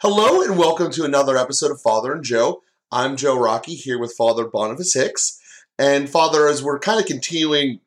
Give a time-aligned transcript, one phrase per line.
[0.00, 2.62] Hello and welcome to another episode of Father and Joe.
[2.92, 5.40] I'm Joe Rockey here with Father Boniface Hicks.
[5.76, 7.80] And Father, as we're kind of continuing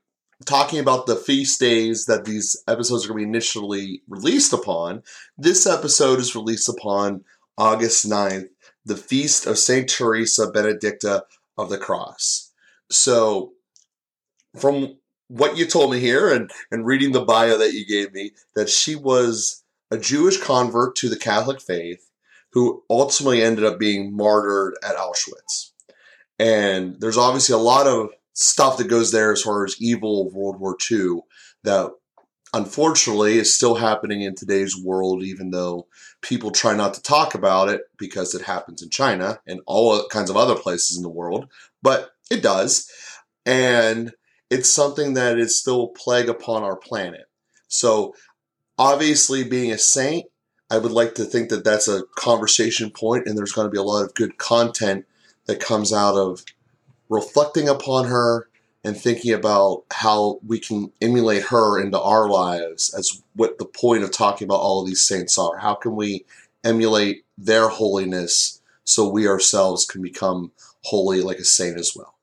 [0.45, 5.03] talking about the feast days that these episodes are going to be initially released upon,
[5.37, 7.23] this episode is released upon
[7.57, 8.49] August 9th,
[8.83, 9.87] the feast of St.
[9.87, 11.23] Teresa Benedicta
[11.57, 12.51] of the Cross.
[12.89, 13.53] So,
[14.57, 14.97] from
[15.29, 18.67] what you told me here and, and reading the bio that you gave me, that
[18.67, 19.60] she was
[19.91, 22.09] a Jewish convert to the Catholic faith
[22.53, 25.71] who ultimately ended up being martyred at Auschwitz.
[26.39, 30.33] And there's obviously a lot of stuff that goes there as far as evil of
[30.33, 31.21] World War II
[31.63, 31.91] that
[32.53, 35.87] unfortunately is still happening in today's world, even though
[36.21, 40.29] people try not to talk about it because it happens in China and all kinds
[40.29, 41.47] of other places in the world.
[41.81, 42.89] But it does.
[43.45, 44.13] And
[44.49, 47.25] it's something that is still a plague upon our planet.
[47.67, 48.13] So
[48.81, 50.25] obviously being a saint
[50.71, 53.77] i would like to think that that's a conversation point and there's going to be
[53.77, 55.05] a lot of good content
[55.45, 56.43] that comes out of
[57.09, 58.47] reflecting upon her
[58.83, 64.03] and thinking about how we can emulate her into our lives as what the point
[64.03, 65.57] of talking about all of these saints are.
[65.57, 66.25] How can we
[66.63, 70.51] emulate their holiness so we ourselves can become
[70.83, 72.15] holy like a saint as well?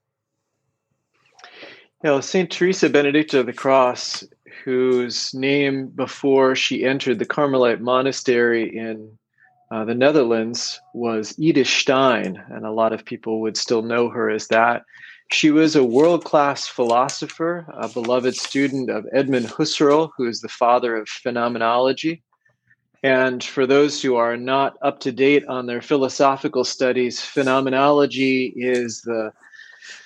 [2.03, 4.25] You know, Saint Teresa Benedicta of the Cross
[4.65, 9.19] whose name before she entered the Carmelite monastery in
[9.71, 14.31] uh, the Netherlands was Edith Stein, and a lot of people would still know her
[14.31, 14.83] as that.
[15.31, 20.49] She was a world class philosopher, a beloved student of Edmund Husserl, who is the
[20.49, 22.23] father of phenomenology.
[23.03, 29.03] And for those who are not up to date on their philosophical studies, phenomenology is
[29.03, 29.33] the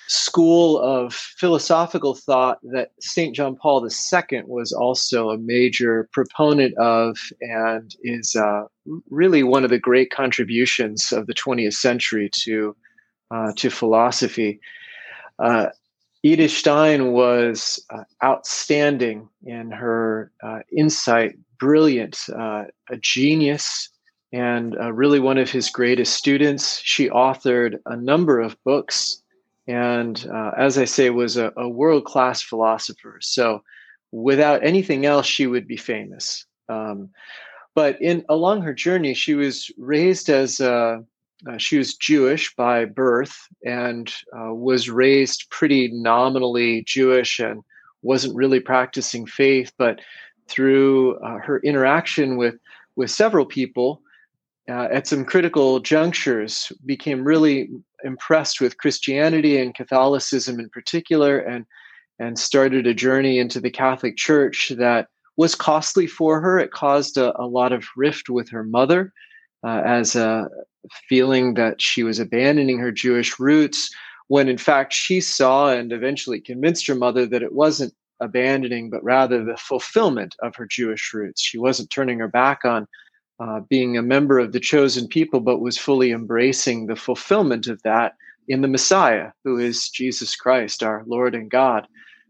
[0.07, 3.35] school of philosophical thought that St.
[3.35, 8.65] John Paul II was also a major proponent of and is uh,
[9.09, 12.75] really one of the great contributions of the 20th century to,
[13.31, 14.59] uh, to philosophy.
[15.39, 15.67] Uh,
[16.21, 23.89] Edith Stein was uh, outstanding in her uh, insight, brilliant, uh, a genius,
[24.31, 26.79] and really one of his greatest students.
[26.79, 29.22] She authored a number of books
[29.67, 33.19] and uh, as I say, was a, a world class philosopher.
[33.21, 33.63] So,
[34.11, 36.45] without anything else, she would be famous.
[36.69, 37.09] Um,
[37.75, 41.03] but in along her journey, she was raised as a,
[41.47, 43.35] uh, she was Jewish by birth
[43.65, 47.63] and uh, was raised pretty nominally Jewish and
[48.01, 49.71] wasn't really practicing faith.
[49.77, 50.01] But
[50.47, 52.55] through uh, her interaction with
[52.95, 54.03] with several people,
[54.69, 57.69] uh, at some critical junctures became really
[58.03, 61.65] impressed with Christianity and Catholicism in particular, and
[62.19, 66.59] and started a journey into the Catholic Church that was costly for her.
[66.59, 69.11] It caused a, a lot of rift with her mother,
[69.65, 70.47] uh, as a
[71.09, 73.89] feeling that she was abandoning her Jewish roots,
[74.27, 79.03] when in fact she saw and eventually convinced her mother that it wasn't abandoning, but
[79.03, 81.41] rather the fulfillment of her Jewish roots.
[81.41, 82.87] She wasn't turning her back on
[83.43, 87.81] uh, being a member of the chosen people, but was fully embracing the fulfillment of
[87.83, 88.13] that
[88.47, 91.85] in the Messiah, who is Jesus Christ, our Lord and God,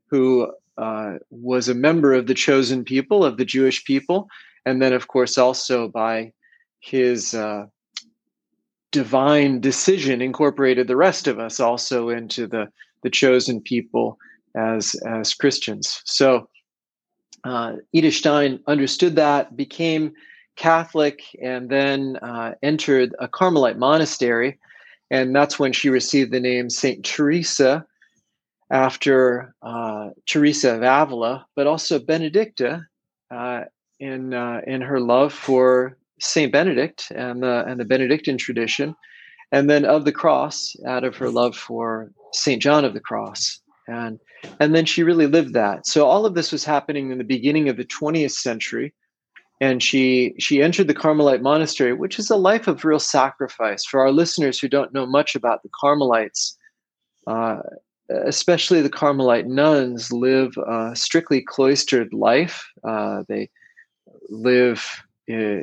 [0.10, 4.28] who uh, was a member of the chosen people, of the Jewish people,
[4.66, 6.32] and then, of course, also by
[6.80, 7.66] his uh,
[8.92, 12.68] divine decision incorporated the rest of us also into the,
[13.04, 14.18] the chosen people
[14.56, 16.02] as, as Christians.
[16.06, 16.48] So
[17.44, 20.14] uh, Edith Stein understood that, became
[20.56, 24.60] Catholic and then uh, entered a Carmelite monastery.
[25.12, 27.04] And that's when she received the name St.
[27.04, 27.86] Teresa
[28.72, 32.86] after uh, Teresa of Avila, but also Benedicta
[33.32, 33.62] uh,
[34.00, 36.52] in, uh, in her love for St.
[36.52, 38.96] Benedict and the, and the Benedictine tradition.
[39.52, 42.62] And then of the cross out of her love for St.
[42.62, 43.62] John of the Cross.
[43.88, 44.20] And,
[44.60, 45.86] and then she really lived that.
[45.86, 48.94] So all of this was happening in the beginning of the 20th century
[49.62, 53.86] and she she entered the Carmelite monastery, which is a life of real sacrifice.
[53.86, 56.58] For our listeners who don't know much about the Carmelites,
[57.28, 57.60] uh,
[58.10, 62.66] especially the Carmelite nuns, live a strictly cloistered life.
[62.84, 63.50] Uh, they
[64.30, 65.62] live uh,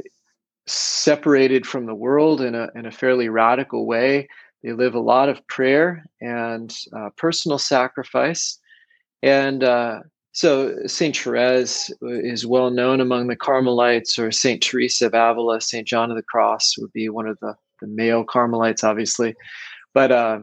[0.66, 4.28] separated from the world in a in a fairly radical way.
[4.62, 8.58] They live a lot of prayer and uh, personal sacrifice,
[9.22, 10.00] and uh,
[10.32, 15.86] so Saint Therese is well known among the Carmelites, or Saint Teresa of Avila, Saint
[15.86, 19.34] John of the Cross would be one of the, the male Carmelites, obviously.
[19.92, 20.40] But uh,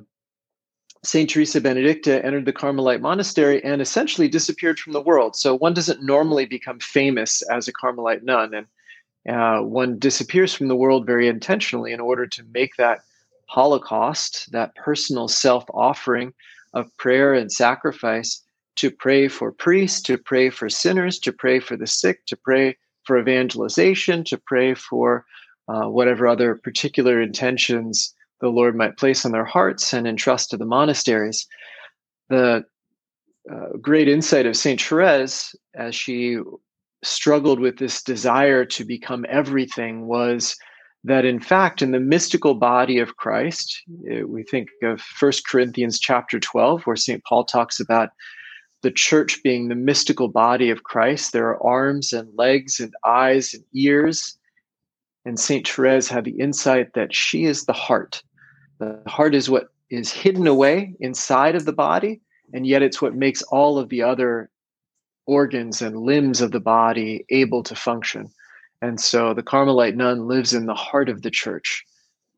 [1.04, 5.36] Saint Teresa Benedicta entered the Carmelite monastery and essentially disappeared from the world.
[5.36, 8.68] So one doesn't normally become famous as a Carmelite nun, and
[9.28, 13.00] Uh, one disappears from the world very intentionally in order to make that
[13.48, 16.34] holocaust, that personal self offering
[16.74, 18.42] of prayer and sacrifice
[18.78, 22.78] to pray for priests, to pray for sinners, to pray for the sick, to pray
[23.04, 25.26] for evangelization, to pray for
[25.68, 30.58] uh, whatever other particular intentions the Lord might place on their hearts and entrust to
[30.58, 31.48] the monasteries.
[32.30, 32.66] The
[33.52, 36.38] uh, great insight of Saint Therese, as she
[37.04, 40.56] struggled with this desire to become everything, was
[41.04, 43.82] that in fact, in the mystical body of Christ,
[44.12, 47.24] eh, we think of First Corinthians chapter 12, where St.
[47.24, 48.10] Paul talks about
[48.84, 51.34] the church being the mystical body of Christ.
[51.34, 54.38] There are arms and legs and eyes and ears.
[55.26, 55.68] And St.
[55.68, 58.22] Therese had the insight that she is the heart.
[58.80, 62.22] The heart is what is hidden away inside of the body,
[62.54, 64.50] and yet it's what makes all of the other
[65.26, 68.30] organs and limbs of the body able to function.
[68.82, 71.84] And so the Carmelite nun lives in the heart of the church.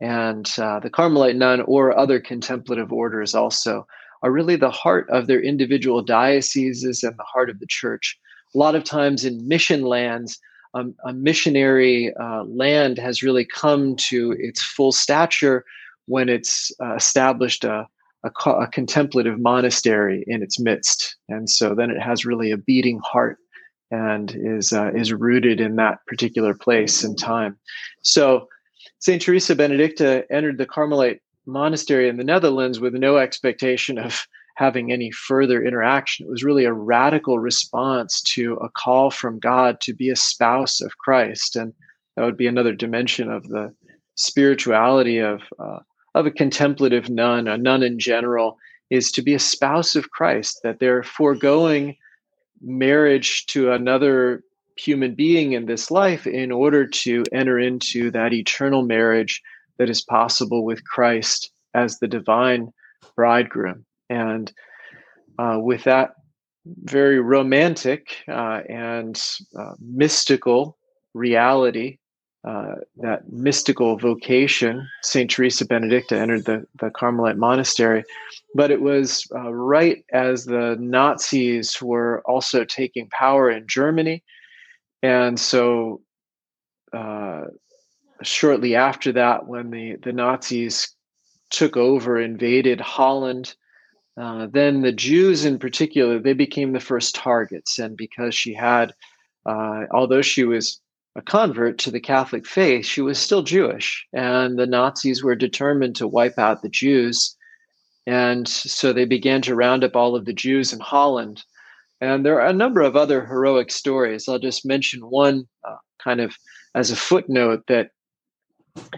[0.02, 3.86] And uh, the Carmelite nun or other contemplative orders also
[4.22, 8.18] are really the heart of their individual dioceses and the heart of the church.
[8.54, 10.40] A lot of times in mission lands,
[10.74, 15.66] um, a missionary uh, land has really come to its full stature
[16.06, 17.88] when it's uh, established a,
[18.24, 21.16] a, a, contemplative monastery in its midst.
[21.28, 23.38] And so then it has really a beating heart
[23.92, 27.58] and is, uh, is rooted in that particular place and time.
[28.02, 28.48] So
[29.00, 29.22] St.
[29.22, 35.10] Teresa Benedicta entered the Carmelite monastery in the Netherlands with no expectation of having any
[35.12, 36.26] further interaction.
[36.26, 40.82] It was really a radical response to a call from God to be a spouse
[40.82, 41.74] of Christ, and
[42.16, 43.74] that would be another dimension of the
[44.16, 45.80] spirituality of uh,
[46.16, 48.58] of a contemplative nun, a nun in general,
[48.90, 50.60] is to be a spouse of Christ.
[50.64, 51.96] That they're foregoing
[52.62, 54.44] marriage to another
[54.76, 59.42] human being in this life in order to enter into that eternal marriage
[59.80, 62.72] that is possible with Christ as the divine
[63.16, 63.86] bridegroom.
[64.10, 64.52] And
[65.40, 66.12] uh, with that
[66.84, 69.20] very romantic uh, and
[69.58, 70.78] uh, mystical
[71.14, 71.98] reality,
[72.48, 75.30] uh, that mystical vocation, St.
[75.30, 78.04] Teresa Benedicta entered the, the Carmelite monastery.
[78.56, 84.24] But it was uh, right as the Nazis were also taking power in Germany.
[85.04, 86.02] And so
[86.94, 87.46] uh,
[88.24, 90.94] shortly after that, when the, the Nazis
[91.50, 93.56] took over, invaded Holland,
[94.20, 97.80] uh, then the Jews in particular, they became the first targets.
[97.80, 98.94] And because she had,
[99.46, 100.82] uh, although she was
[101.16, 104.06] a convert to the Catholic faith, she was still Jewish.
[104.14, 107.36] And the Nazis were determined to wipe out the Jews.
[108.06, 111.44] And so they began to round up all of the Jews in Holland.
[112.02, 114.28] And there are a number of other heroic stories.
[114.28, 116.36] I'll just mention one uh, kind of
[116.76, 117.92] as a footnote that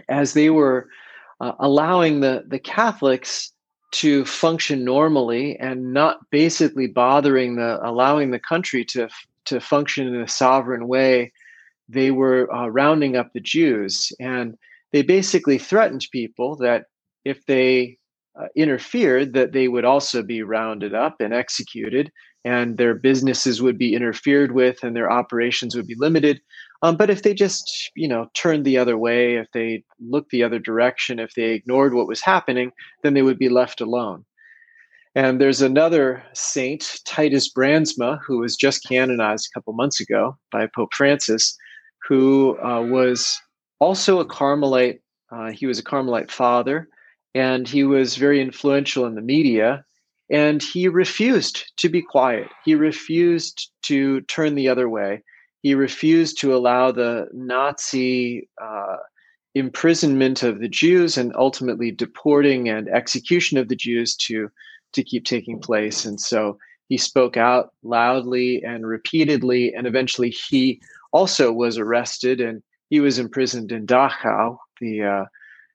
[0.08, 0.88] as they were
[1.40, 3.52] uh, allowing the, the Catholics
[3.92, 9.08] to function normally and not basically bothering the allowing the country to
[9.44, 11.30] to function in a sovereign way
[11.92, 14.12] they were uh, rounding up the jews.
[14.18, 14.56] And
[14.92, 16.86] they basically threatened people that
[17.24, 17.98] if they
[18.38, 22.10] uh, interfered that they would also be rounded up and executed
[22.44, 26.40] and their businesses would be interfered with and their operations would be limited
[26.82, 30.42] um, but if they just, you know, turned the other way, if they looked the
[30.42, 34.24] other direction, if they ignored what was happening, then they would be left alone.
[35.14, 40.66] And there's another saint, Titus Brandsma, who was just canonized a couple months ago by
[40.74, 41.56] Pope Francis,
[42.08, 43.40] who uh, was
[43.78, 45.00] also a Carmelite.
[45.30, 46.88] Uh, he was a Carmelite father,
[47.34, 49.84] and he was very influential in the media.
[50.30, 52.48] And he refused to be quiet.
[52.64, 55.22] He refused to turn the other way
[55.62, 58.96] he refused to allow the Nazi uh,
[59.54, 64.50] imprisonment of the Jews and ultimately deporting and execution of the Jews to
[64.92, 66.04] to keep taking place.
[66.04, 72.62] And so he spoke out loudly and repeatedly, and eventually he also was arrested and
[72.90, 75.24] he was imprisoned in Dachau, the uh,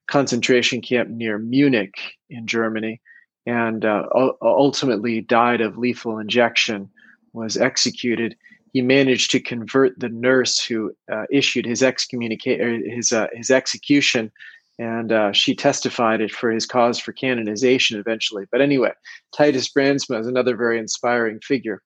[0.06, 1.96] concentration camp near Munich
[2.30, 3.00] in Germany,
[3.44, 4.04] and uh,
[4.40, 6.88] ultimately died of lethal injection,
[7.32, 8.36] was executed
[8.72, 14.30] he managed to convert the nurse who uh, issued his excommunicate his uh, his execution,
[14.78, 18.44] and uh, she testified for his cause for canonization eventually.
[18.50, 18.92] But anyway,
[19.36, 21.82] Titus Brandsma is another very inspiring figure,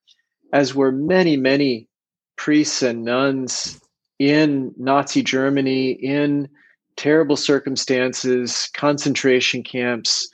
[0.52, 1.88] as were many many
[2.36, 3.80] priests and nuns
[4.18, 6.48] in Nazi Germany in
[6.96, 10.28] terrible circumstances, concentration camps.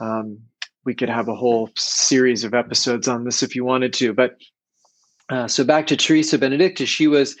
[0.00, 0.38] Um,
[0.84, 4.36] we could have a whole series of episodes on this if you wanted to, but
[5.30, 7.36] uh, so back to Teresa Benedicta, she was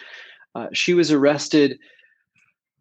[0.54, 1.78] uh, she was arrested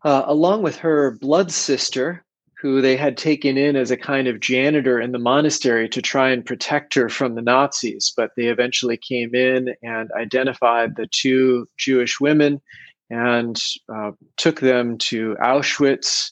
[0.03, 2.23] uh, along with her blood sister,
[2.61, 6.29] who they had taken in as a kind of janitor in the monastery to try
[6.29, 8.13] and protect her from the Nazis.
[8.15, 12.61] But they eventually came in and identified the two Jewish women
[13.09, 13.61] and
[13.93, 16.31] uh, took them to Auschwitz,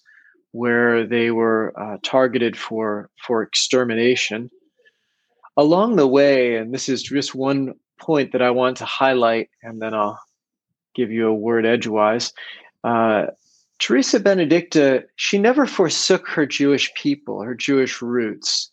[0.51, 4.49] where they were uh, targeted for, for extermination.
[5.57, 9.81] Along the way, and this is just one point that I want to highlight, and
[9.81, 10.19] then I'll
[10.95, 12.33] give you a word edgewise.
[12.83, 13.27] Uh,
[13.79, 18.71] Teresa Benedicta, she never forsook her Jewish people, her Jewish roots.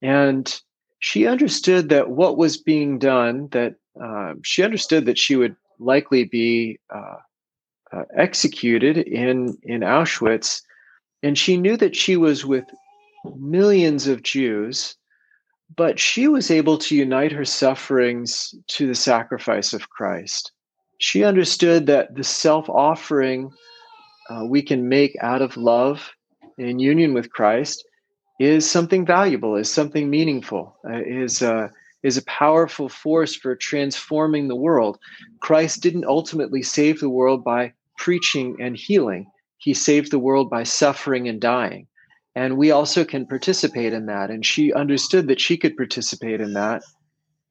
[0.00, 0.60] And
[1.00, 6.24] she understood that what was being done, that uh, she understood that she would likely
[6.24, 7.16] be uh,
[7.92, 10.62] uh, executed in, in Auschwitz.
[11.22, 12.64] And she knew that she was with
[13.36, 14.96] millions of Jews,
[15.76, 20.52] but she was able to unite her sufferings to the sacrifice of Christ.
[20.98, 23.50] She understood that the self offering
[24.30, 26.10] uh, we can make out of love
[26.58, 27.84] in union with Christ
[28.38, 31.68] is something valuable, is something meaningful, uh, is uh,
[32.02, 34.98] is a powerful force for transforming the world.
[35.40, 39.26] Christ didn't ultimately save the world by preaching and healing.
[39.58, 41.86] He saved the world by suffering and dying.
[42.34, 44.30] And we also can participate in that.
[44.30, 46.82] And she understood that she could participate in that.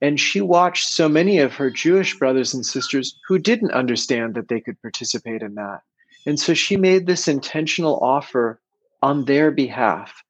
[0.02, 4.48] And she watched so many of her Jewish brothers and sisters who didn't understand that
[4.48, 5.82] they could participate in that.
[6.26, 8.60] And so she made this intentional offer
[9.04, 10.24] on their behalf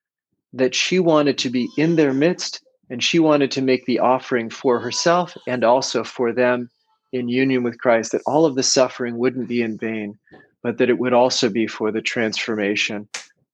[0.53, 4.49] that she wanted to be in their midst and she wanted to make the offering
[4.49, 6.69] for herself and also for them
[7.13, 10.17] in union with Christ, that all of the suffering wouldn't be in vain,
[10.61, 13.07] but that it would also be for the transformation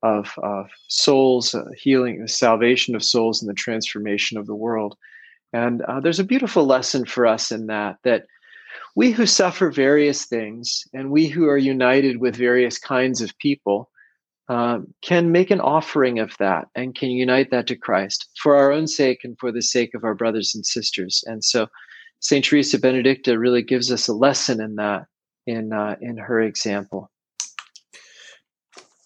[0.03, 4.95] of, of souls, uh, healing, the salvation of souls, and the transformation of the world.
[5.53, 8.25] And uh, there's a beautiful lesson for us in that, that
[8.95, 13.89] we who suffer various things and we who are united with various kinds of people
[14.49, 18.71] um, can make an offering of that and can unite that to Christ for our
[18.71, 21.23] own sake and for the sake of our brothers and sisters.
[21.27, 21.67] And so
[22.21, 22.43] St.
[22.43, 25.05] Teresa Benedicta really gives us a lesson in that
[25.45, 27.09] in, uh, in her example.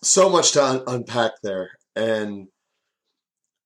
[0.03, 1.71] So much to un- unpack there.
[1.95, 2.47] And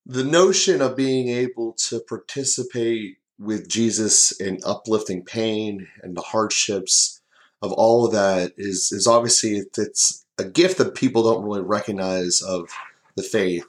[0.06, 7.22] the notion of being able to participate with Jesus in uplifting pain and the hardships
[7.62, 12.42] of all of that is is obviously it's a gift that people don't really recognize
[12.42, 12.70] of
[13.15, 13.65] the faith.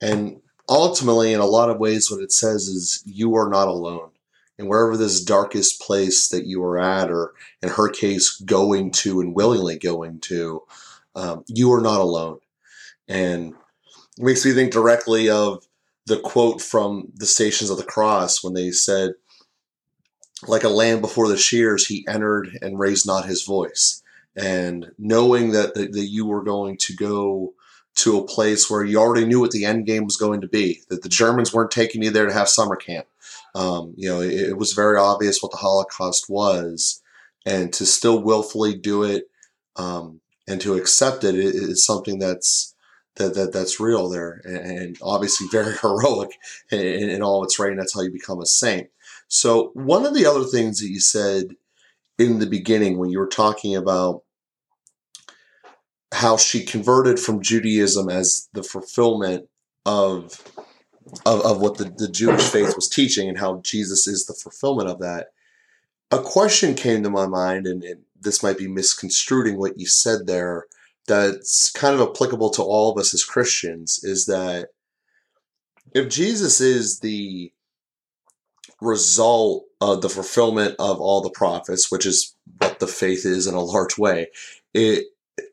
[0.00, 4.10] And ultimately, in a lot of ways, what it says is you are not alone.
[4.58, 9.20] And wherever this darkest place that you are at, or in her case, going to
[9.20, 10.62] and willingly going to,
[11.16, 12.38] um, you are not alone.
[13.08, 13.54] And
[14.18, 15.66] it makes me think directly of
[16.06, 19.14] the quote from the Stations of the Cross when they said,
[20.46, 24.02] like a lamb before the shears, he entered and raised not his voice.
[24.36, 27.54] And knowing that, that, that you were going to go
[27.96, 30.82] to a place where you already knew what the end game was going to be,
[30.90, 33.06] that the Germans weren't taking you there to have summer camp.
[33.54, 37.00] Um, you know, it, it, was very obvious what the Holocaust was,
[37.46, 39.30] and to still willfully do it
[39.76, 42.74] um, and to accept it is something that's
[43.16, 46.30] that, that that's real there and, obviously very heroic
[46.70, 47.70] in, in, all its right.
[47.70, 48.88] And that's how you become a saint.
[49.28, 51.56] So one of the other things that you said
[52.18, 54.22] in the beginning when you were talking about
[56.12, 59.48] how she converted from Judaism as the fulfillment
[59.84, 60.42] of
[61.24, 64.88] of, of what the, the Jewish faith was teaching and how Jesus is the fulfillment
[64.88, 65.28] of that.
[66.10, 70.26] A question came to my mind, and, and this might be misconstruing what you said
[70.26, 70.66] there,
[71.06, 74.68] that's kind of applicable to all of us as Christians is that
[75.94, 77.52] if Jesus is the
[78.80, 83.54] result of the fulfillment of all the prophets, which is what the faith is in
[83.54, 84.28] a large way,
[84.74, 85.06] it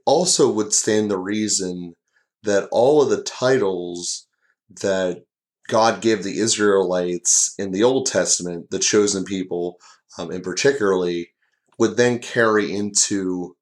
[0.05, 1.96] also would stand the reason
[2.43, 4.27] that all of the titles
[4.82, 5.24] that
[5.67, 9.77] God gave the Israelites in the Old Testament, the chosen people,
[10.17, 11.33] um, and particularly,
[11.80, 13.56] would then carry into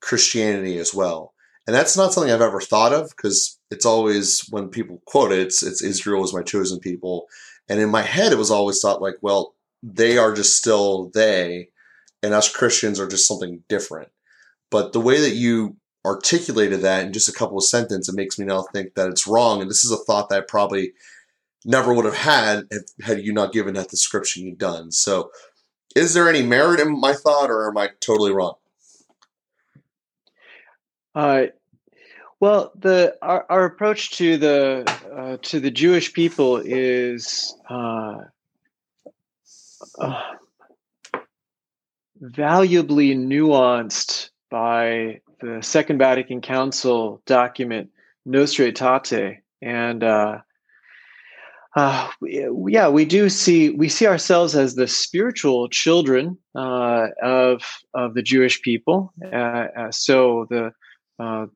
[0.00, 1.34] Christianity as well
[1.68, 5.40] and that's not something I've ever thought of because it's always when people quote it,
[5.40, 7.26] it's, it's Israel is my chosen people,
[7.68, 11.68] and in my head it was always thought like, well, they are just still they,
[12.22, 14.08] and us Christians are just something different.
[14.70, 18.38] But the way that you articulated that in just a couple of sentences, it makes
[18.38, 19.60] me now think that it's wrong.
[19.60, 20.94] And this is a thought that I probably
[21.66, 22.64] never would have had
[23.02, 24.90] had you not given that description you've done.
[24.90, 25.30] So,
[25.98, 28.54] is there any merit in my thought, or am I totally wrong?
[31.14, 31.46] Uh,
[32.38, 38.18] well, the our, our approach to the uh, to the Jewish people is uh,
[39.98, 40.22] uh,
[42.20, 47.90] valuably nuanced by the Second Vatican Council document
[48.24, 50.04] Nostra Aetate, and
[51.78, 57.62] uh, yeah, we do see we see ourselves as the spiritual children uh, of
[57.94, 59.12] of the Jewish people.
[59.24, 60.72] Uh, uh so the,
[61.20, 61.46] uh,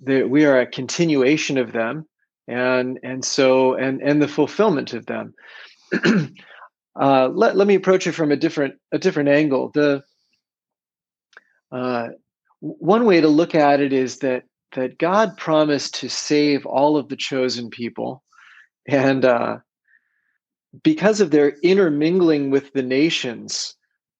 [0.00, 2.06] the we are a continuation of them,
[2.46, 5.34] and and so and and the fulfillment of them.
[7.00, 9.70] Uh, let let me approach it from a different a different angle.
[9.72, 10.02] The
[12.58, 17.08] one way to look at it is that that God promised to save all of
[17.08, 18.24] the chosen people
[18.88, 19.58] and uh,
[20.82, 23.74] because of their intermingling with the nations,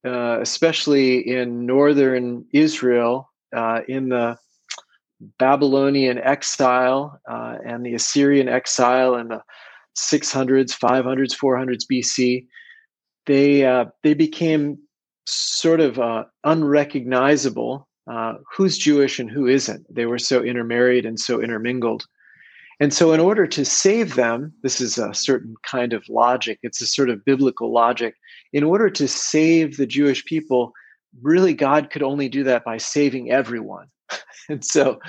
[0.06, 4.36] uh, especially in northern Israel, uh, in the
[5.38, 9.42] Babylonian exile uh, and the Assyrian exile in the
[9.96, 12.46] 600s, 500s, 400s BC,
[13.26, 14.78] they uh, they became
[15.26, 17.88] sort of uh, unrecognizable.
[18.56, 19.84] who's Jewish and who isn't?
[19.92, 22.06] They were so intermarried and so intermingled.
[22.80, 26.80] And so, in order to save them, this is a certain kind of logic, it's
[26.80, 28.14] a sort of biblical logic.
[28.52, 30.72] In order to save the Jewish people,
[31.20, 33.88] really, God could only do that by saving everyone.
[34.48, 35.00] and so,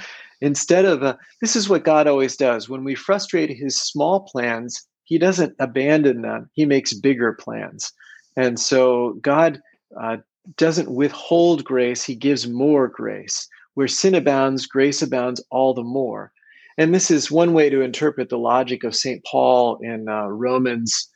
[0.42, 4.88] instead of a, this is what God always does when we frustrate his small plans,
[5.04, 7.92] he doesn't abandon them, he makes bigger plans.
[8.36, 9.62] And so, God
[10.02, 10.18] uh,
[10.58, 13.48] doesn't withhold grace, he gives more grace.
[13.76, 16.32] Where sin abounds, grace abounds all the more.
[16.80, 19.22] And this is one way to interpret the logic of St.
[19.26, 21.10] Paul in uh, Romans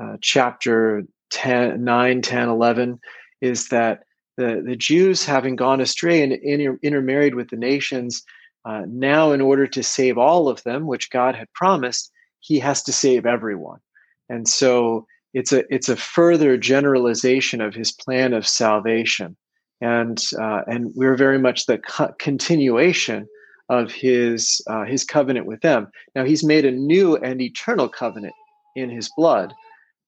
[0.00, 3.00] uh, chapter 10, 9, 10, 11,
[3.40, 4.04] is that
[4.36, 8.22] the, the Jews, having gone astray and inter- intermarried with the nations,
[8.64, 12.84] uh, now, in order to save all of them, which God had promised, he has
[12.84, 13.80] to save everyone.
[14.28, 19.36] And so it's a, it's a further generalization of his plan of salvation.
[19.80, 23.26] And, uh, and we're very much the co- continuation
[23.68, 25.88] of his uh, his covenant with them.
[26.14, 28.34] Now he's made a new and eternal covenant
[28.76, 29.52] in his blood,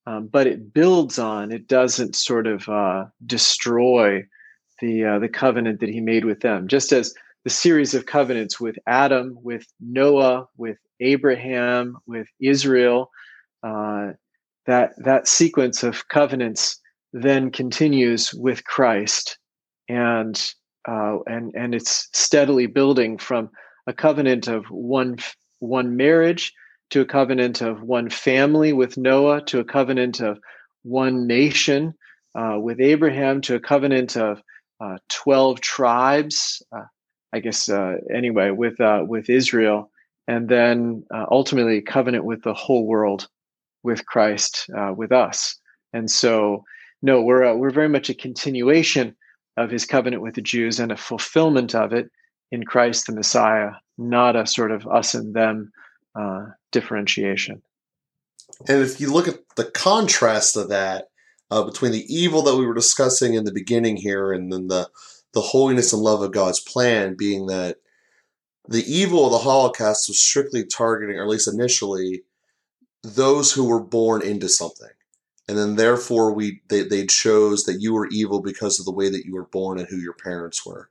[0.06, 1.52] um, but it builds on.
[1.52, 4.24] It doesn't sort of uh, destroy
[4.80, 6.68] the uh, the covenant that he made with them.
[6.68, 13.11] Just as the series of covenants with Adam, with Noah, with Abraham, with Israel,
[13.62, 14.12] uh,
[14.66, 16.78] that that sequence of covenants
[17.12, 19.38] then continues with Christ
[19.88, 20.40] and
[20.88, 23.50] uh, and and it's steadily building from
[23.86, 25.16] a covenant of one
[25.58, 26.52] one marriage
[26.90, 30.38] to a covenant of one family with Noah to a covenant of
[30.82, 31.94] one nation
[32.34, 34.42] uh, with Abraham to a covenant of
[34.80, 36.62] uh, twelve tribes.
[36.72, 36.84] Uh,
[37.32, 39.90] I guess uh, anyway with uh, with Israel,
[40.26, 43.28] and then ultimately covenant with the whole world
[43.82, 44.66] with Christ
[44.96, 45.56] with us.
[45.92, 46.64] And so,
[47.02, 49.16] no, we're we're very much a continuation
[49.60, 52.10] of his covenant with the Jews and a fulfillment of it
[52.50, 55.72] in Christ the Messiah, not a sort of us and them
[56.18, 57.62] uh, differentiation.
[58.68, 61.08] And if you look at the contrast of that
[61.50, 64.88] uh, between the evil that we were discussing in the beginning here and then the,
[65.34, 67.76] the holiness and love of God's plan being that
[68.68, 72.22] the evil of the Holocaust was strictly targeting, or at least initially,
[73.02, 74.90] those who were born into something
[75.50, 79.10] and then therefore we they, they chose that you were evil because of the way
[79.10, 80.88] that you were born and who your parents were.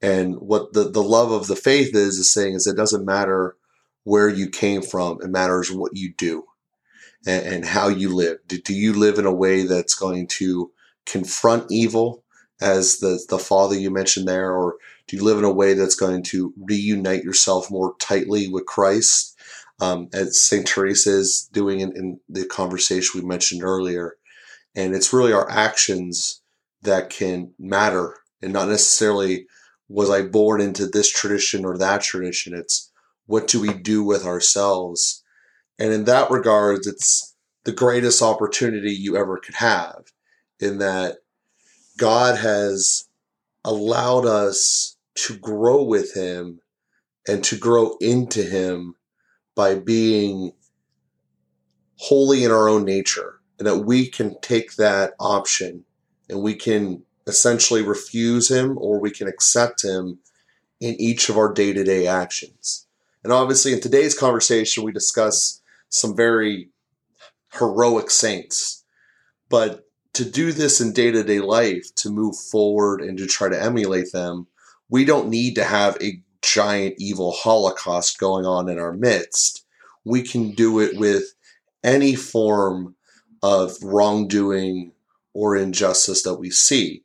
[0.00, 3.56] And what the, the love of the faith is is saying is it doesn't matter
[4.04, 6.46] where you came from it matters what you do
[7.26, 8.38] and, and how you live.
[8.46, 10.72] Do, do you live in a way that's going to
[11.04, 12.24] confront evil
[12.62, 14.76] as the, the father you mentioned there or
[15.08, 19.29] do you live in a way that's going to reunite yourself more tightly with christ
[19.80, 20.66] um, as St.
[20.66, 24.16] Teresa is doing in, in the conversation we mentioned earlier.
[24.74, 26.42] And it's really our actions
[26.82, 29.46] that can matter and not necessarily
[29.88, 32.54] was I born into this tradition or that tradition.
[32.54, 32.90] It's
[33.26, 35.24] what do we do with ourselves?
[35.78, 40.04] And in that regard, it's the greatest opportunity you ever could have
[40.60, 41.16] in that
[41.98, 43.08] God has
[43.64, 46.60] allowed us to grow with Him
[47.26, 48.94] and to grow into Him
[49.60, 50.52] by being
[51.96, 55.84] holy in our own nature, and that we can take that option
[56.30, 60.18] and we can essentially refuse him or we can accept him
[60.80, 62.86] in each of our day to day actions.
[63.22, 66.70] And obviously, in today's conversation, we discuss some very
[67.52, 68.82] heroic saints.
[69.50, 73.50] But to do this in day to day life, to move forward and to try
[73.50, 74.46] to emulate them,
[74.88, 79.64] we don't need to have a giant evil holocaust going on in our midst.
[80.04, 81.34] We can do it with
[81.84, 82.96] any form
[83.42, 84.92] of wrongdoing
[85.32, 87.04] or injustice that we see.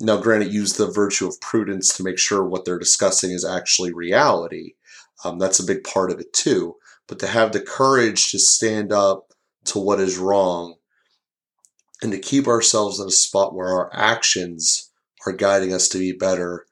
[0.00, 3.92] now, granted, use the virtue of prudence to make sure what they're discussing is actually
[3.92, 4.74] reality.
[5.24, 6.76] Um, that's a big part of it too.
[7.06, 9.32] But to have the courage to stand up
[9.66, 10.74] to what is wrong
[12.02, 14.90] and to keep ourselves in a spot where our actions
[15.24, 16.66] are guiding us to be better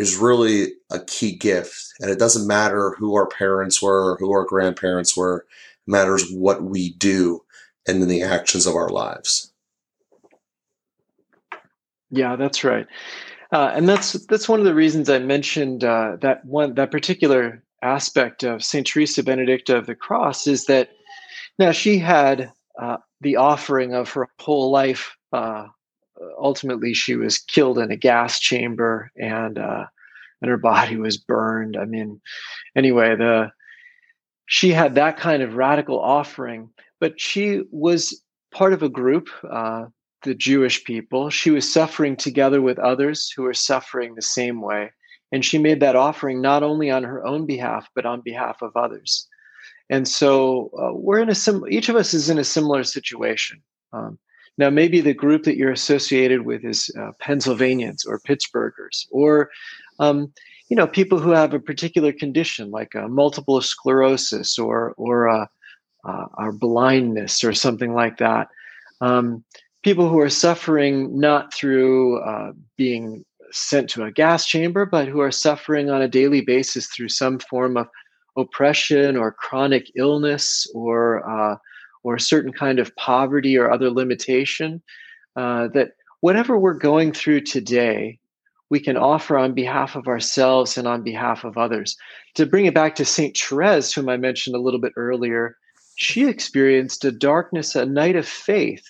[0.00, 1.92] is really a key gift.
[2.00, 5.46] And it doesn't matter who our parents were or who our grandparents were,
[5.86, 7.42] it matters what we do
[7.86, 9.52] and in the actions of our lives.
[12.10, 12.86] Yeah, that's right.
[13.52, 17.62] Uh, and that's that's one of the reasons I mentioned uh, that one that particular
[17.82, 20.90] aspect of Saint Teresa Benedicta of the Cross is that
[21.58, 25.16] now she had uh, the offering of her whole life.
[26.22, 29.86] Uh, ultimately, she was killed in a gas chamber, and uh,
[30.42, 31.76] and her body was burned.
[31.76, 32.20] I mean,
[32.76, 33.52] anyway, the
[34.46, 38.20] she had that kind of radical offering, but she was
[38.52, 39.86] part of a group, uh,
[40.24, 41.30] the Jewish people.
[41.30, 44.90] She was suffering together with others who were suffering the same way.
[45.32, 48.76] And she made that offering not only on her own behalf, but on behalf of
[48.76, 49.28] others.
[49.88, 53.62] And so uh, we're in a sim- each of us is in a similar situation.
[53.92, 54.18] Um,
[54.58, 59.50] now, maybe the group that you're associated with is uh, Pennsylvanians or Pittsburghers, or
[59.98, 60.32] um,
[60.68, 65.46] you know, people who have a particular condition like uh, multiple sclerosis or or uh,
[66.04, 68.48] uh, or blindness or something like that.
[69.00, 69.44] Um,
[69.82, 75.20] people who are suffering not through uh, being sent to a gas chamber, but who
[75.20, 77.88] are suffering on a daily basis through some form of
[78.36, 81.58] oppression or chronic illness or
[82.02, 84.82] or a certain kind of poverty or other limitation.
[85.36, 88.18] Uh, that whatever we're going through today,
[88.70, 91.96] we can offer on behalf of ourselves and on behalf of others.
[92.34, 95.56] To bring it back to Saint Therese, whom I mentioned a little bit earlier,
[95.96, 98.84] she experienced a darkness, a night of faith,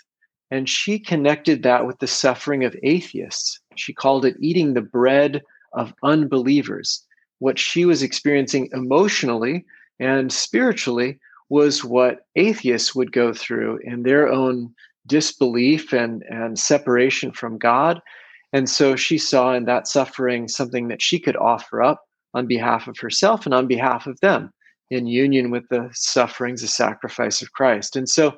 [0.51, 3.59] and she connected that with the suffering of atheists.
[3.77, 5.43] She called it eating the bread
[5.73, 7.05] of unbelievers.
[7.39, 9.65] What she was experiencing emotionally
[9.99, 11.19] and spiritually
[11.51, 14.73] was what atheists would go through in their own
[15.07, 18.01] disbelief and, and separation from God.
[18.53, 22.87] And so she saw in that suffering something that she could offer up on behalf
[22.87, 24.53] of herself and on behalf of them
[24.91, 27.97] in union with the sufferings, the sacrifice of Christ.
[27.97, 28.33] And so,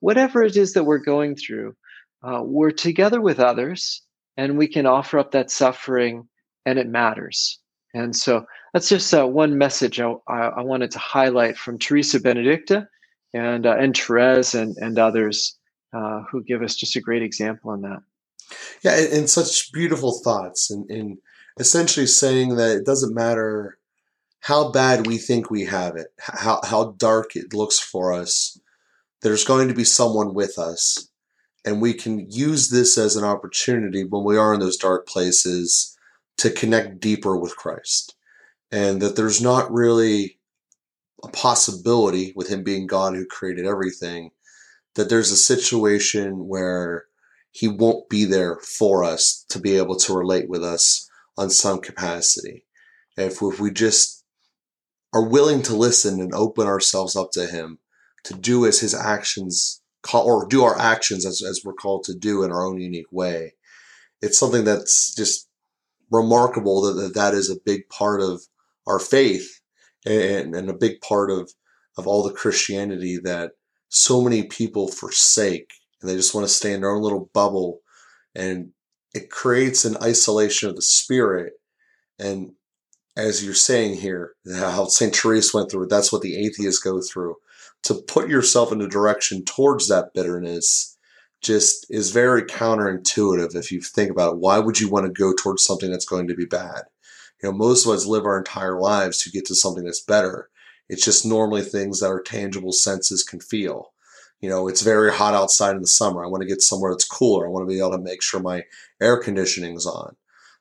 [0.00, 1.74] whatever it is that we're going through,
[2.22, 4.02] uh, we're together with others
[4.36, 6.28] and we can offer up that suffering
[6.66, 7.58] and it matters.
[7.94, 12.88] And so that's just uh, one message I, I, wanted to highlight from Teresa Benedicta
[13.32, 15.56] and, uh, and Therese and, and others
[15.92, 18.00] uh, who give us just a great example on that.
[18.82, 21.18] Yeah, and, and such beautiful thoughts, and, and
[21.58, 23.78] essentially saying that it doesn't matter
[24.40, 28.58] how bad we think we have it, how, how dark it looks for us,
[29.22, 31.08] there's going to be someone with us
[31.64, 35.93] and we can use this as an opportunity when we are in those dark places
[36.38, 38.16] to connect deeper with Christ.
[38.70, 40.38] And that there's not really
[41.22, 44.30] a possibility with Him being God who created everything,
[44.94, 47.06] that there's a situation where
[47.50, 51.80] He won't be there for us to be able to relate with us on some
[51.80, 52.66] capacity.
[53.16, 54.24] If, if we just
[55.12, 57.78] are willing to listen and open ourselves up to Him,
[58.24, 62.14] to do as His actions call or do our actions as, as we're called to
[62.14, 63.54] do in our own unique way.
[64.20, 65.48] It's something that's just
[66.10, 68.42] remarkable that that, that is a big part of
[68.86, 69.60] our faith
[70.06, 71.52] and, and a big part of,
[71.96, 73.52] of all the Christianity that
[73.88, 75.70] so many people forsake.
[76.00, 77.80] And they just want to stay in their own little bubble.
[78.34, 78.70] And
[79.14, 81.54] it creates an isolation of the spirit.
[82.18, 82.52] And
[83.16, 87.36] as you're saying here how st therese went through that's what the atheists go through.
[87.84, 90.93] To put yourself in a direction towards that bitterness
[91.44, 94.38] just is very counterintuitive if you think about it.
[94.38, 96.82] Why would you want to go towards something that's going to be bad?
[97.42, 100.48] You know, most of us live our entire lives to get to something that's better.
[100.88, 103.92] It's just normally things that our tangible senses can feel.
[104.40, 106.24] You know, it's very hot outside in the summer.
[106.24, 107.46] I want to get somewhere that's cooler.
[107.46, 108.64] I want to be able to make sure my
[109.00, 110.16] air conditioning's on.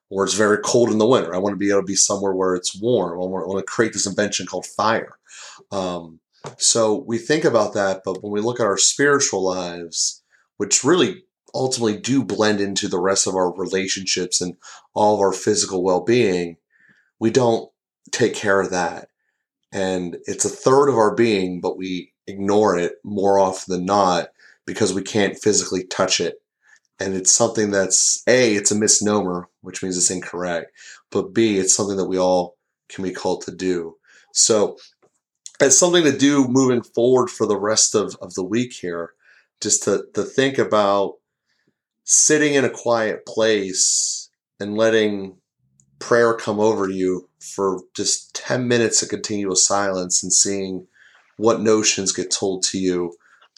[0.10, 1.34] Or it's very cold in the winter.
[1.34, 3.14] I want to be able to be somewhere where it's warm.
[3.14, 5.18] I want to create this invention called fire.
[5.72, 6.20] Um,
[6.58, 10.23] so we think about that, but when we look at our spiritual lives,
[10.58, 14.56] which really ultimately do blend into the rest of our relationships and
[14.94, 16.58] all of our physical well being,
[17.20, 17.70] we don't
[18.12, 19.10] take care of that.
[19.72, 24.30] And it's a third of our being, but we ignore it more often than not
[24.66, 26.36] because we can't physically touch it.
[27.00, 30.72] And it's something that's A, it's a misnomer, which means it's incorrect,
[31.12, 32.56] but B, it's something that we all
[32.88, 33.98] can be called to do.
[34.32, 34.78] So
[35.60, 39.14] it's something to do moving forward for the rest of, of the week here.
[39.64, 41.14] Just to, to think about
[42.04, 45.38] sitting in a quiet place and letting
[46.00, 50.86] prayer come over you for just 10 minutes of continuous silence and seeing
[51.38, 53.14] what notions get told to you,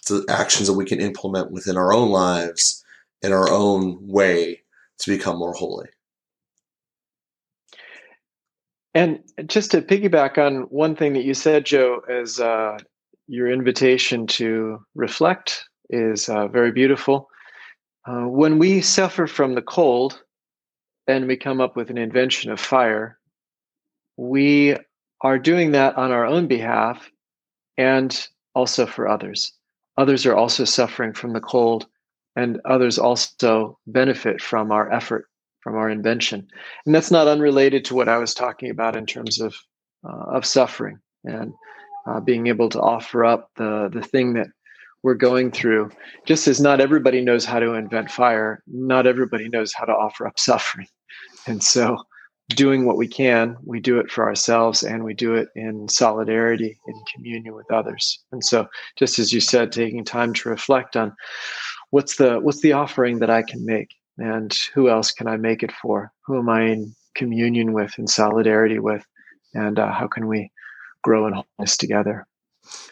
[0.08, 2.86] the actions that we can implement within our own lives
[3.24, 4.62] in our own way
[5.00, 5.88] to become more holy.
[8.94, 12.78] And just to piggyback on one thing that you said, Joe, as uh,
[13.28, 17.30] your invitation to reflect is uh, very beautiful.
[18.08, 20.22] Uh, when we suffer from the cold
[21.08, 23.18] and we come up with an invention of fire,
[24.18, 24.76] we
[25.22, 27.10] are doing that on our own behalf
[27.78, 29.54] and also for others.
[29.98, 31.88] Others are also suffering from the cold,
[32.36, 35.26] and others also benefit from our effort,
[35.62, 36.48] from our invention.
[36.86, 39.56] And that's not unrelated to what I was talking about in terms of
[40.08, 41.54] uh, of suffering and
[42.08, 44.48] uh, being able to offer up the the thing that
[45.04, 45.92] we're going through.
[46.26, 50.28] Just as not everybody knows how to invent fire, not everybody knows how to offer
[50.28, 50.88] up suffering.
[51.48, 51.98] And so,
[52.50, 56.78] doing what we can, we do it for ourselves and we do it in solidarity,
[56.88, 58.20] in communion with others.
[58.32, 61.16] And so, just as you said, taking time to reflect on
[61.92, 65.64] what's the what's the offering that I can make and who else can I make
[65.64, 66.12] it for?
[66.26, 69.06] Who am I in communion with, in solidarity with,
[69.54, 70.52] and uh, how can we
[71.04, 72.26] grow in wholeness together?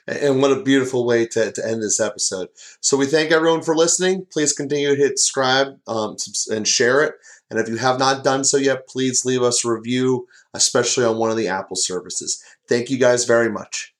[0.08, 2.50] And what a beautiful way to, to end this episode.
[2.82, 4.26] So we thank everyone for listening.
[4.32, 6.18] Please continue to hit subscribe um,
[6.52, 7.16] and share it.
[7.50, 11.18] And if you have not done so yet, please leave us a review, especially on
[11.18, 12.44] one of the Apple services.
[12.68, 13.93] Thank you guys very much.